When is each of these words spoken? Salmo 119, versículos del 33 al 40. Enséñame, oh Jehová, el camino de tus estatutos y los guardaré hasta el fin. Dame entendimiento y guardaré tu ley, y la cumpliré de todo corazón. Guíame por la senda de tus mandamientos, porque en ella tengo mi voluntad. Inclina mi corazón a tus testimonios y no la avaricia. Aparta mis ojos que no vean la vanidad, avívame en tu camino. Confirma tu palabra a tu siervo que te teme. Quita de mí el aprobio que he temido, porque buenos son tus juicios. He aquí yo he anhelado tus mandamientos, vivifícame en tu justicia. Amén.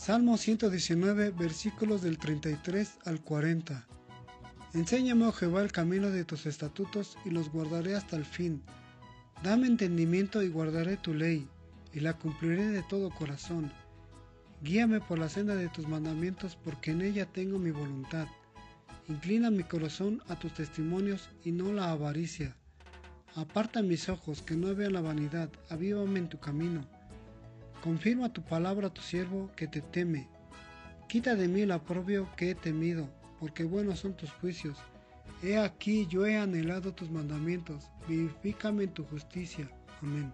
Salmo 0.00 0.38
119, 0.38 1.30
versículos 1.32 2.00
del 2.00 2.16
33 2.16 3.00
al 3.04 3.20
40. 3.20 3.86
Enséñame, 4.72 5.26
oh 5.26 5.32
Jehová, 5.32 5.60
el 5.60 5.72
camino 5.72 6.08
de 6.08 6.24
tus 6.24 6.46
estatutos 6.46 7.18
y 7.26 7.30
los 7.30 7.50
guardaré 7.52 7.94
hasta 7.94 8.16
el 8.16 8.24
fin. 8.24 8.62
Dame 9.42 9.66
entendimiento 9.66 10.42
y 10.42 10.48
guardaré 10.48 10.96
tu 10.96 11.12
ley, 11.12 11.46
y 11.92 12.00
la 12.00 12.14
cumpliré 12.14 12.68
de 12.68 12.82
todo 12.82 13.10
corazón. 13.10 13.70
Guíame 14.62 15.02
por 15.02 15.18
la 15.18 15.28
senda 15.28 15.54
de 15.54 15.68
tus 15.68 15.86
mandamientos, 15.86 16.56
porque 16.56 16.92
en 16.92 17.02
ella 17.02 17.26
tengo 17.26 17.58
mi 17.58 17.70
voluntad. 17.70 18.26
Inclina 19.06 19.50
mi 19.50 19.64
corazón 19.64 20.22
a 20.28 20.38
tus 20.38 20.54
testimonios 20.54 21.28
y 21.44 21.52
no 21.52 21.74
la 21.74 21.90
avaricia. 21.90 22.56
Aparta 23.34 23.82
mis 23.82 24.08
ojos 24.08 24.40
que 24.40 24.56
no 24.56 24.74
vean 24.74 24.94
la 24.94 25.02
vanidad, 25.02 25.50
avívame 25.68 26.20
en 26.20 26.30
tu 26.30 26.40
camino. 26.40 26.88
Confirma 27.82 28.32
tu 28.32 28.42
palabra 28.42 28.88
a 28.88 28.92
tu 28.92 29.00
siervo 29.00 29.50
que 29.56 29.66
te 29.66 29.80
teme. 29.80 30.28
Quita 31.08 31.34
de 31.34 31.48
mí 31.48 31.62
el 31.62 31.72
aprobio 31.72 32.28
que 32.36 32.50
he 32.50 32.54
temido, 32.54 33.08
porque 33.38 33.64
buenos 33.64 34.00
son 34.00 34.14
tus 34.14 34.30
juicios. 34.32 34.76
He 35.42 35.56
aquí 35.56 36.06
yo 36.06 36.26
he 36.26 36.36
anhelado 36.36 36.92
tus 36.92 37.10
mandamientos, 37.10 37.90
vivifícame 38.06 38.84
en 38.84 38.92
tu 38.92 39.04
justicia. 39.04 39.70
Amén. 40.02 40.30